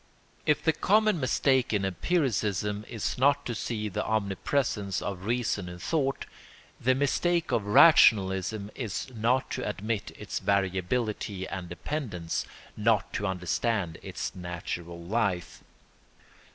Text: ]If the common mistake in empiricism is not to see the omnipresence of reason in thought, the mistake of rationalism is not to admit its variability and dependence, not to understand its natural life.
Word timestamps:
]If 0.47 0.63
the 0.63 0.73
common 0.73 1.19
mistake 1.19 1.73
in 1.73 1.85
empiricism 1.85 2.85
is 2.89 3.19
not 3.19 3.45
to 3.45 3.53
see 3.53 3.87
the 3.87 4.03
omnipresence 4.03 4.99
of 4.99 5.25
reason 5.25 5.69
in 5.69 5.77
thought, 5.77 6.25
the 6.79 6.95
mistake 6.95 7.51
of 7.51 7.67
rationalism 7.67 8.71
is 8.73 9.11
not 9.13 9.51
to 9.51 9.69
admit 9.69 10.09
its 10.17 10.39
variability 10.39 11.47
and 11.47 11.69
dependence, 11.69 12.47
not 12.75 13.13
to 13.13 13.27
understand 13.27 13.99
its 14.01 14.33
natural 14.35 14.99
life. 14.99 15.63